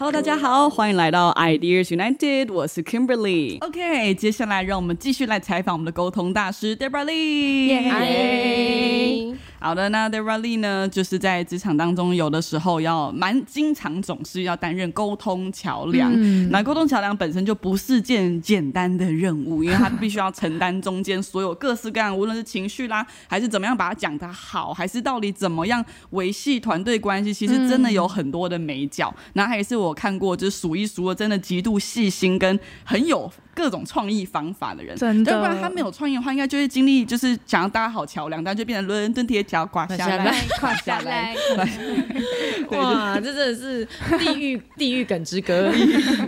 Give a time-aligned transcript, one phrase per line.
[0.00, 3.62] Hello，大家好，欢迎来到 Ideas United，我是 Kimberly。
[3.62, 7.90] OK，接下来让我们继续来采访我们的沟通大师 Debra Lee。
[7.90, 16.10] 嗨，好的，那 Debra Lee 呢，就是在职场当中，有的时候要蛮经常，总是要担任沟通桥梁。
[16.50, 29.14] 那沟通桥梁本身就不是件简单的任务，因为他必须要承担中间所有各式各样，无论是情绪啦，还是怎么样把它讲得好，还是到底怎么样维系团队关系，其实真的有很多的美角。
[29.34, 34.96] 那还是我看过，就是数一数二，真的极度细心跟很有各种创意方法的人。
[34.96, 41.34] 真的要不然他没有创意的话，应该就会经历就是想要搭好桥梁，但就变成伦敦铁桥垮下来， 垮下来，
[42.70, 43.84] 哇，这真的是
[44.18, 45.72] 地狱地狱梗之歌。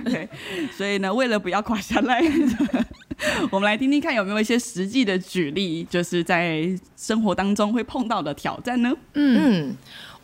[0.05, 0.29] 对，
[0.77, 2.21] 所以呢，为了不要垮下来，
[3.53, 8.93] 我们来听听看有没有一些实际的举例，就是在生活当中会碰到的挑战呢？
[9.15, 9.73] 嗯，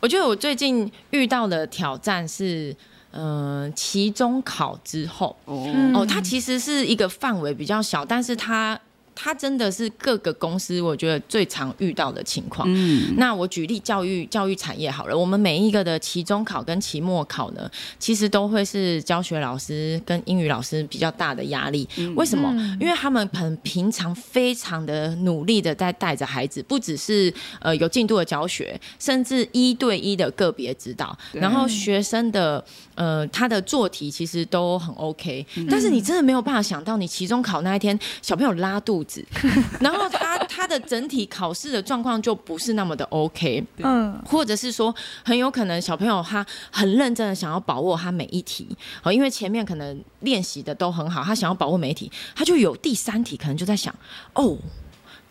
[0.01, 2.75] 我觉得我最近遇到的挑战是，
[3.11, 8.77] 嗯、期中考之后，哦，哦，它其实是一个范围比较小，但是它
[9.21, 12.65] 它真的是各个公司我觉得最常遇到的情况。
[12.71, 21.85] 嗯，那我举例教育教育产业好了，我们每一个的期中考跟期末考呢，其实都会是教学老师跟英语老师比较大的压力。
[22.15, 22.49] 为什么？
[22.79, 32.63] 因为他们很平常非常的努力的在带着孩子，不只是呃有进度的教学，甚至一对一的个别指导，然后学生的
[32.95, 39.25] 呃他的做题其实都很 OK，、但是你真的没有办法想到，你期中考那一天小朋友拉肚子，
[39.81, 48.67] 然后他他的整体考试的状况就不是那么的 OK，嗯，或者是说很有可能小朋友他很认真的想要把握他每一题，
[49.03, 53.93] 哦，因为前面可能练习的都很好，他想要把握每一题，他就有第三题可能就在想，
[54.35, 54.57] 哦。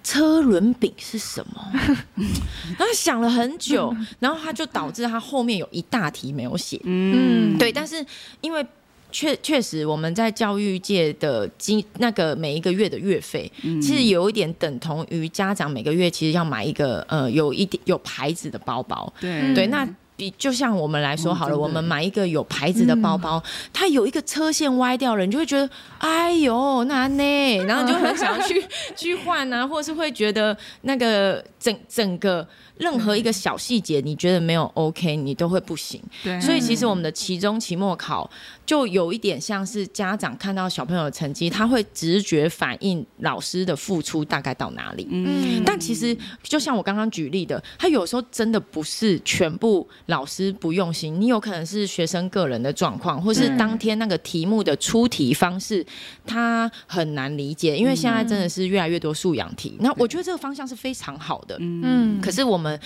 [0.04, 1.72] 车轮饼是什么？
[2.78, 6.80] 他想了很久，然后他就导致他后面有一大题没有写。
[6.84, 8.02] 嗯，对，但是
[8.40, 8.64] 因为
[9.10, 19.12] 确确实我们在教育界的经那个每一个月的月费，嗯其实有一点等同于家长每个月其实要买一个呃有一点有牌子的包包。
[19.20, 19.88] 对对，那。
[20.18, 23.40] 比就像我们来说好了，嗯我们买一个有牌子的包包，
[23.72, 28.62] 它有一个车线歪掉了，你就会觉得，哎呦，那呢， 然后你就很想要去
[28.96, 32.46] 去换啊， 或是会觉得那个整整个
[32.78, 36.02] 任何一个小细节，你觉得没有 OK，你都会不行。
[36.24, 38.28] 对，所以其实我们的期中、期末考
[38.66, 45.06] 就有一点像是家长看到小朋友的成绩，他会直觉反映老师的付出大概到哪里。
[45.10, 55.84] 嗯，但其实就像我刚刚举例的，他有时候真的不是全部老师不用心，你有可能是学生个人的状况，或是当天那个题目的出题方式
[56.26, 59.76] 他很难理解，因为现在真的是越来越多素养题。
[59.80, 62.80] 那我觉得这个方向是非常好的，嗯，可是我们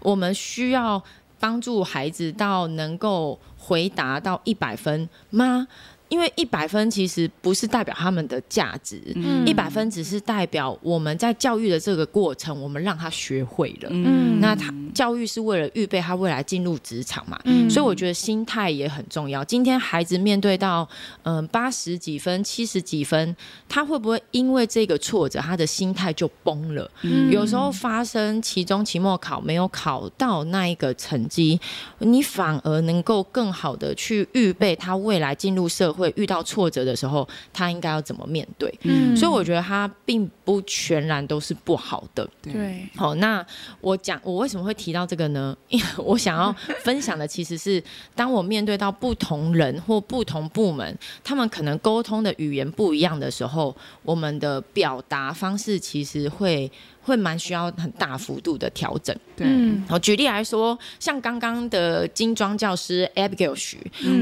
[0.00, 1.02] 我们需要
[1.40, 5.66] 帮助孩子到能够回答到一百分吗？
[6.08, 13.88] 因为一百分其实不是代表他们的价值，嗯一百分只是代表我们在教育的这个过程，我们让他学会了。
[13.90, 19.44] 嗯那他教育是为了预备他未来进入职场嘛，嗯所以我觉得心态也很重要。
[19.44, 20.88] 今天孩子面对到
[21.24, 23.36] 嗯八十几分、七十几分，
[23.68, 26.88] 他会不会因为这个挫折，他的心态就崩了？
[27.02, 31.60] 嗯有时候发生期中、期末考没有考到那一个成绩，
[31.98, 38.72] 你反而能够更好的去预备他未来进入社会遇到挫折的时候，他应该要怎么面对。
[38.82, 42.28] 嗯所以我觉得他并不全然都是不好的。
[42.42, 43.44] 对，好，那
[43.80, 45.56] 我讲我为什么会提到这个呢？
[45.68, 47.82] 因为我想要分享的其实是，
[48.14, 56.70] 当我面对到不同人或不同部门，他们可能沟通的语言不一样的时候，我们的表达方式其实会
[57.06, 59.16] 会蛮需要很大幅度的调整。
[59.36, 63.78] 对，嗯好，举例来说，像刚刚的精装教师 Abigail 徐，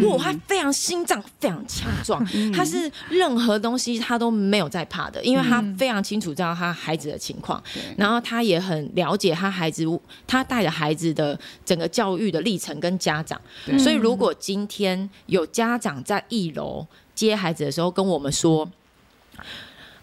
[0.06, 2.22] 哇，他非常心脏非常强壮，
[2.52, 7.62] 他是任何东西他都没有在怕的，因为他非常清楚知道他孩子的情况，
[7.96, 9.86] 然后他也很了解他孩子，
[10.26, 13.40] 他带着孩子的整个教育的历程跟家长，
[13.78, 18.70] 所以如果今天有家长在一楼接孩子的时候跟我们说。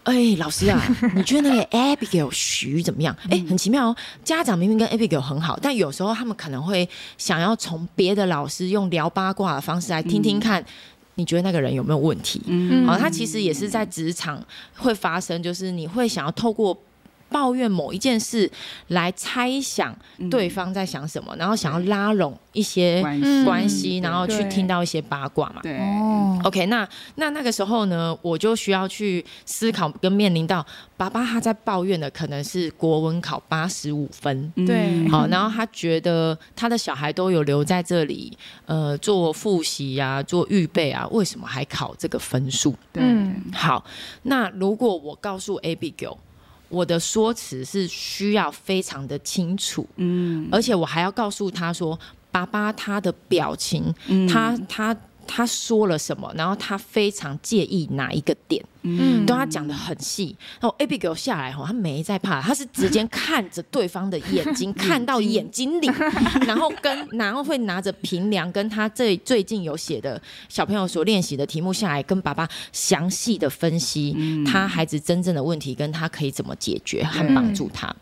[0.04, 0.82] 哎，老师啊，
[1.14, 3.16] 你觉得那个 Abigail 徐怎么样？
[3.30, 3.96] 哎，很奇妙哦。
[4.24, 6.88] 家长明明跟 Abigail 很好，但有时候他们可能会
[7.18, 10.64] 想要从别的老师用聊八卦的方式来听听看，
[11.14, 12.42] 你觉得那个人有没有问题？
[12.46, 14.42] 嗯好，他其实也是在职场
[14.76, 16.76] 会发生，就是你会想要透过
[17.32, 18.50] 抱怨某一件事
[18.88, 19.96] 来猜想
[20.30, 23.20] 对方在想什么，然后想要拉拢一些关
[23.64, 25.60] 嗯系然后去对听到一些八卦嘛。
[25.62, 26.86] 对，哦，OK，那
[27.16, 30.64] 那那个时候呢，我就需要去思考跟面临到
[30.96, 34.52] 爸爸他在抱怨的可能是国文考八十五分。
[34.56, 38.36] 嗯对好，然后他觉得他的小孩都有留在这里，
[38.66, 42.74] 呃，做复习啊，做预备啊，为什么还考这个分数？
[42.92, 43.84] 对，嗯好，
[44.24, 46.16] 那如果我告诉 Abigail，
[46.72, 51.98] 我的说辞是需要非常的清楚，嗯，而且我还要告诉他说，
[52.30, 54.26] 爸爸他的表情，嗯。
[54.26, 54.96] 他他
[55.34, 60.36] 他说了什么，然后他非常介意哪一个点，嗯都他讲的很细。
[60.60, 65.90] 然后 Abigail 下来吼，他没在怕，他是直接看着对方的眼睛， 看到眼睛里，
[66.46, 70.20] 然后跟然后会拿着平量跟他这最近有写的
[70.50, 74.14] 小朋友所练习的题目下来，跟爸爸详细的分析
[74.44, 77.88] 他孩子真正的问题，跟他可以怎么解决和帮助他。
[77.88, 77.96] 嗯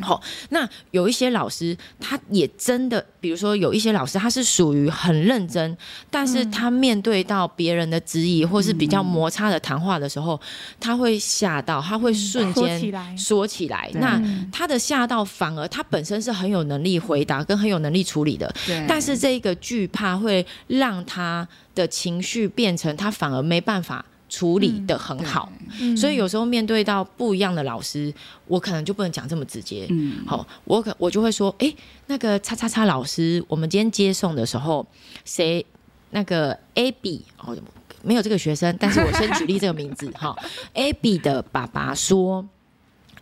[0.00, 0.20] 好，
[0.50, 5.76] 那有一些老师，他也真的，比如说有一些老师，他是属于很认真，
[6.10, 10.40] 但是他面对到别人的质疑或是比较摩擦的谈话的时候，
[10.80, 13.90] 他会吓到，他会瞬间说起来。
[13.94, 14.48] 那嗯。
[14.52, 25.52] 他的吓到，反而他本身是很有能力回答跟很有能力处理的，对，但是这一个惧怕会让他的情绪变成他反而没办法处理的很好。
[25.78, 28.12] 嗯所以有时候面对到不一样的老师，
[28.46, 29.86] 我可能就不能讲这么直接。
[29.90, 31.70] 嗯，好，我可我就会说，哎，
[32.06, 34.86] 那个叉叉叉老师，我们今天接送的时候，
[35.26, 35.64] 谁
[36.10, 37.54] 那个 A B 哦，
[38.02, 40.34] 没有这个学生，但是我先举例这个名字 哈
[40.72, 42.48] ，A B 的爸爸说，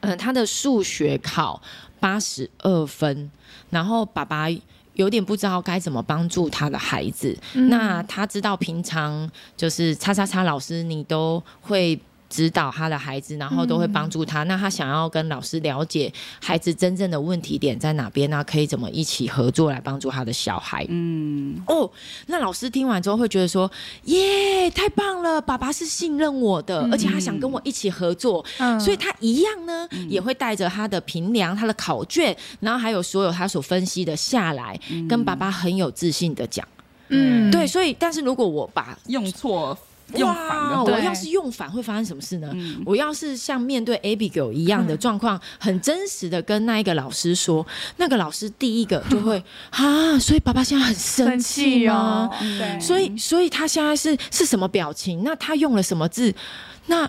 [0.01, 1.61] 嗯、他的数学考
[1.99, 3.33] 八十二分，
[3.71, 4.47] 然后爸爸。
[4.95, 7.69] 有点不知道该怎么帮助他的孩子，嗯。
[7.69, 11.99] 那他知道平常就是叉叉叉老师，你都会
[12.31, 14.45] 指导他的孩子，然后都会帮助他。
[14.45, 16.11] 那他想要跟老师了解
[16.41, 20.87] 孩子真正的问题点在哪边，那可以怎么一起合作来帮助他的小孩？
[20.89, 21.91] 嗯，哦，
[22.29, 23.71] 那老师听完之后会觉得说：
[24.05, 34.79] 耶，太棒了，爸爸是信任我的，而且他想跟我一起合作，嗯所以他一样呢，也会带着他的评量、他的考卷，然后还有所有他所分析的下来，
[35.09, 36.67] 跟爸爸很有自信的讲。
[37.09, 39.77] 嗯对，所以但是如果我把用错
[40.17, 42.51] 用反的话，哇我要是用反会发生什么事呢？
[42.55, 47.67] 嗯我要是像面对 Abigail 一样的状况，很真实的跟那一个老师说，
[47.99, 55.23] 那个老师第一个就会 啊，所以爸爸现在很生生气气哦？，对，所以，所以他现在是是什么表情？
[55.25, 56.35] 那他用了什么字？
[56.87, 57.09] 那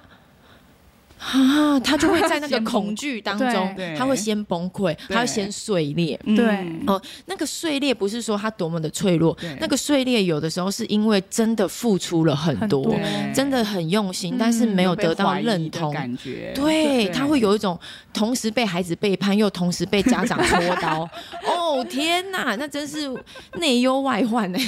[1.21, 6.19] 啊，他就会 在那个恐惧当中，他会先崩溃，他会先碎裂。
[6.25, 6.45] 嗯对
[6.88, 15.94] 哦，那个碎裂不是说他多么的脆弱，那个碎裂有的时候是因为真的付出了很多，很真的很用心，但是没有得到认同。
[15.94, 17.79] 感觉，对，对他会有一种
[18.13, 21.07] 同时被孩子背叛，又同时被家长戳刀。
[21.45, 23.09] 哦天哪，那真是
[23.59, 24.59] 内忧外患哎、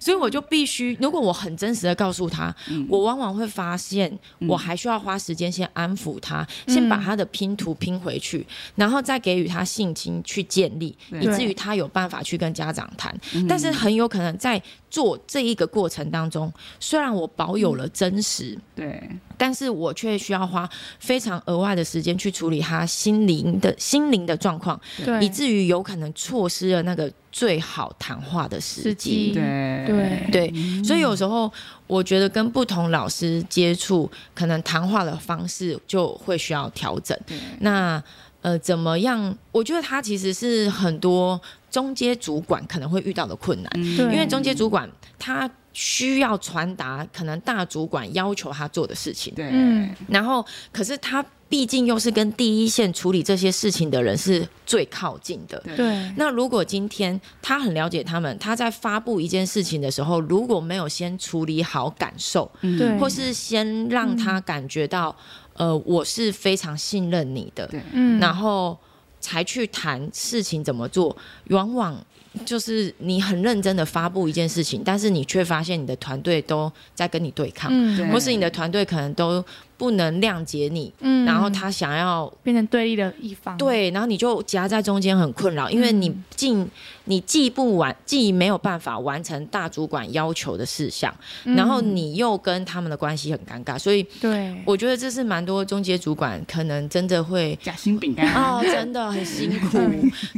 [0.00, 4.16] 所以我就必须，如果我很真实的告诉他，嗯我往往会发现，
[4.46, 13.14] 我还需要花时间先安抚他，先把他的拼图拼回去，然后再给予他信心去建立，以至于他有办法去跟家长谈。
[13.48, 18.58] 但是很有可能在做这一个过程当中，虽然我保有了真实。
[18.74, 19.02] 对，
[19.36, 20.68] 但是我却需要花
[20.98, 29.34] 非常额外的时间去处理他心灵的心灵的状况，对，以至于有可能错失了那个最好谈话的时时机机。
[29.34, 31.48] 对，对对，所以有时候
[31.86, 37.16] 我觉得跟不同老师接触，可能谈话的方式就会需要调整。
[37.60, 38.02] 那
[38.42, 39.36] 呃，怎么样？
[39.52, 41.40] 我觉得他其实是很多
[41.70, 43.70] 中阶主管可能会遇到的困难。
[43.76, 45.48] 嗯因为中阶主管他
[45.80, 49.88] 需要传达可能大主管要求他做的事情，对，嗯。
[50.08, 55.56] 然后可是他毕竟又是跟第一线处理这些事情的人是最靠近的。
[55.60, 55.76] 对。
[55.76, 62.76] 对，那如果今天他很了解他们，他在发布一件事情的时候，如果没有先处理好感受，嗯。
[62.76, 62.98] 对。
[62.98, 65.14] 或是先让他感觉到，
[65.52, 67.80] 呃，我是非常信任你的，对。
[67.92, 68.76] 嗯，然后
[69.20, 71.16] 才去谈事情怎么做，
[71.50, 72.04] 往往
[72.44, 79.44] 就是你很认真的发布一件事情，但是你却发现你的团队都在跟你对抗，嗯或是你的团队可能都
[79.78, 81.24] 不能谅解你，嗯。
[81.24, 86.66] 然后他想要变成对立的一方，对，然后你就夹在中间很困扰，因为你嗯既
[87.04, 99.78] 你既不完，既没有办法完成大主管要求的事项，嗯，然后你又跟他们的关系很尴尬，所以对，我觉得这是蛮多中介主管可能真的会夹心饼干，哦，真的很辛苦，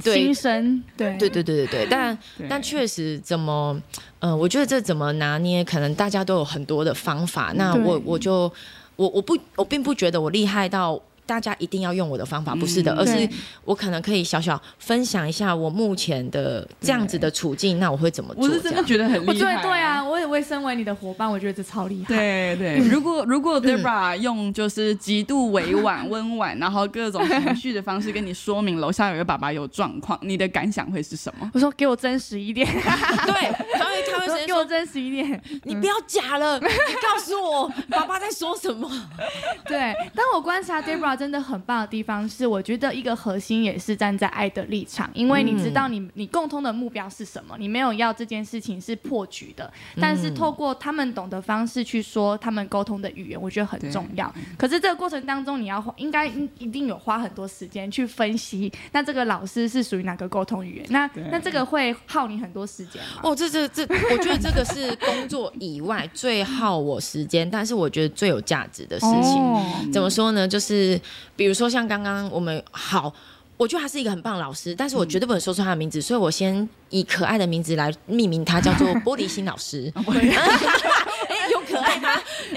[0.05, 0.15] 对。
[0.21, 1.17] 心生，对。
[1.17, 2.47] 对对对对对，但对。
[2.49, 3.81] 但确实怎么，
[4.21, 7.53] 呃，我觉得这怎么拿捏，可能大家都有很多的方法。
[7.57, 8.53] 那我我就
[8.97, 13.29] 我我不我并不觉得我厉害到大家一定要用我的方法，不是的，嗯而是
[13.65, 18.45] 我可能可以小小分享一下我目前的这样子的处境，那我会怎么做？
[18.45, 19.33] 我是真的觉得很厉害。
[19.33, 22.15] 我觉得对啊，我也会身为你的伙伴，我觉得这超厉害。
[22.15, 31.51] 对对，如果如果 Debra 用就是极度委婉、温婉，然后各种情绪的方式跟你说明楼下有一个爸爸有状况，你的感想会是什么？
[31.55, 35.41] 我说给我真实一点， 对，他会他会说给我真实一点。
[35.65, 38.91] 你不要假了，你告诉我爸爸在说什么。
[39.67, 54.33] 对，当我观察 Debra 真的很棒的地方是，我觉得一个核心也是站在爱的立场，因为你知道你你共通的目标是什么，你没有要这件事情是破局的，但是透过他们懂的方式去说他们沟通的语言，我觉得很重要。
[54.57, 60.87] 可是这个过程当中，你要花应该一定有花很多时间去分析，那这个老师是属于哪个沟通语言？
[60.89, 63.03] 那那这个会耗你很多时间？
[63.23, 69.39] 哦，这这这，我觉得这个是工作以外最耗我时间，但是我觉得最有价值的事情。
[69.39, 70.47] 哦怎么说呢？
[70.47, 71.00] 就是
[71.37, 73.13] 比如说像刚刚我们好。
[73.57, 79.93] 我觉得他是一个很棒的老师，但是我绝对不能说出他的名字，所以我先以可爱的名字来命名他，叫做玻璃心老师。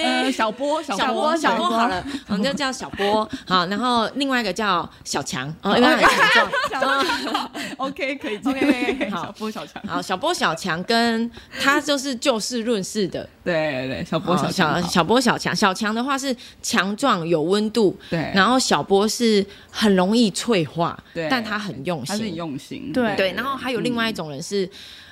[0.04, 3.28] 呃，小波，小小波，小波好了， 我们就叫小波。
[3.48, 6.04] 好，然后另外一个叫小强，哦，因为很
[6.70, 7.50] 强壮。
[7.78, 11.30] OK，可以 OK，好小波小强，好，小波小强跟
[11.60, 13.28] 他就是就事论事的。
[13.44, 22.34] 对对，小波哦小强，小小波小强，小强的话是强壮有温度，对，然后小波是很容易脆化，对但他很用他是很。
[22.34, 24.68] 用心，对对，然后还有另外一种人是，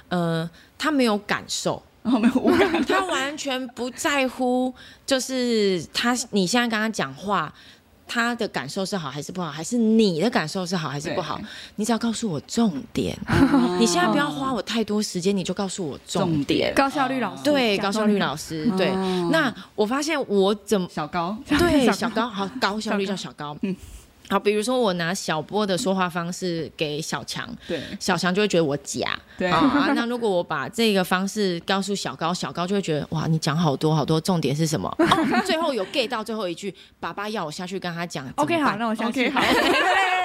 [0.09, 1.81] 呃，他没有感受。
[2.03, 4.73] 然后没有无感，他完全不在乎，
[5.05, 7.53] 就是他你现在跟他讲话，
[8.07, 11.39] 他的感受是好还是不好，还是你的感受是好还是不好？
[11.75, 13.17] 你只要告诉我重点。
[13.79, 16.73] 你现在不要花我太多时间，你就告诉我重重点。
[16.73, 18.89] 高效率老师，对，高效率老师，对。
[18.89, 23.75] 哦那我发现我怎么小高，对小 小高好高效率叫小高，嗯
[24.31, 29.91] 好，比如说我拿小波的说话方式给小强，对小强就会觉得我假，对啊啊。
[29.93, 34.87] 那如果我把这个方式告诉小高，小高就会觉得哇，你讲好多好多，重点是什么？
[34.99, 38.25] 哦，最后有 get 到最后一句，爸爸要我下去跟他讲。
[38.37, 39.27] OK，好，那我下去。
[39.27, 39.61] OK，好对，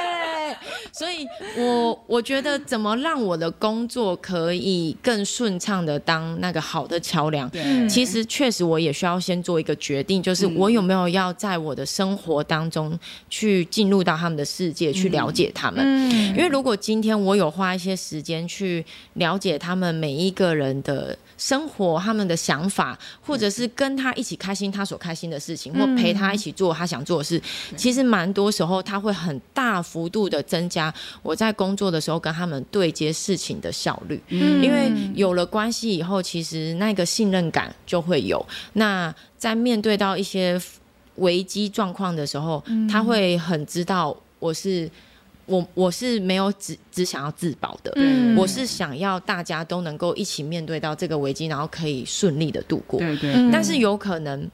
[0.92, 12.98] 所以我我觉得怎么让我的工作可以更顺畅的当那个好的桥梁，对，其实确实我也需要先做一个决定，就是我有没有要在我的生活当中
[13.28, 15.82] 去进入到他们的世界，去了解他们。
[15.84, 16.28] 嗯。
[16.30, 18.84] 因为如果今天我有花一些时间去
[19.14, 27.40] 了解他们每一个人的生活、他们的想法，或者是跟他一起开心他所开心的事情，或陪他一起做他想做的事，
[27.76, 34.20] 其实蛮多时候他会很大幅度的增加我在工作的时候跟他们对接事情的效率。
[34.28, 38.44] 嗯因为有了关系以后，其实那个信任感就会有。
[38.72, 40.60] 那在面对到一些
[41.16, 44.90] 危机状况的时候，他会很知道我是
[45.46, 47.92] 我我是没有只只想要自保的。
[47.96, 53.00] 嗯我是想要大家都能够一起面对到这个危机，然后可以顺利的度过。
[53.00, 54.50] 对对嗯但是有可能，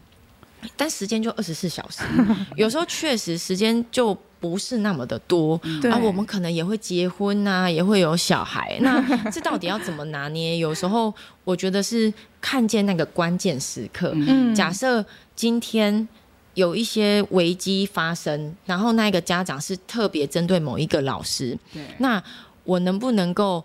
[0.76, 2.02] 但时间就二十四小时，
[2.56, 5.60] 有时候确实时间就不是那么的多。
[5.80, 9.00] 对啊，我们可能也会结婚呐、也会有小孩， 那
[9.30, 10.58] 这到底要怎么拿捏？
[10.58, 11.12] 有时候
[11.44, 14.12] 我觉得是看见那个关键时刻。
[14.14, 15.04] 嗯假设
[15.34, 16.06] 今天
[16.54, 22.22] 有一些危机发生，然后那个家长是特别针对某一个老师，对，那
[22.64, 23.64] 我能不能够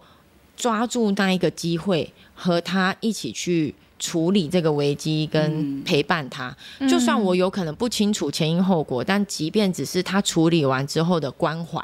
[0.55, 5.83] 抓住那一个机会，和他一起去处理这个危机，跟嗯。
[5.87, 6.53] 陪伴他？
[6.89, 11.81] 就算我有可能不清楚前因后果，但即便只是他处理完之后的关怀，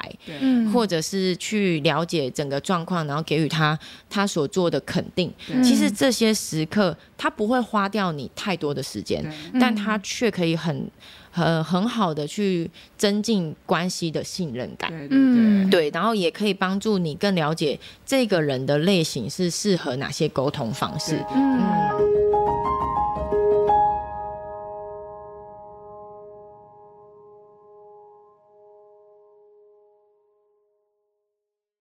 [0.72, 3.78] 或者是去了解整个状况，然后给予他
[4.10, 5.32] 他所做的肯定。
[5.62, 9.24] 其实这些时刻，他不会花掉你太多的时间，
[9.58, 10.86] 但他却可以很
[11.34, 14.90] 很很好的去增进关系的信任感。
[15.10, 21.16] 嗯对，然后也可以帮助你更了解这个人的类型是适合哪些沟通方式。
[21.16, 22.23] 对嗯